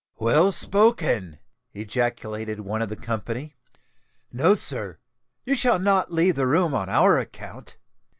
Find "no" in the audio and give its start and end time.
4.31-4.55